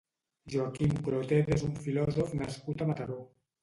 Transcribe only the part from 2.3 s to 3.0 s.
nascut a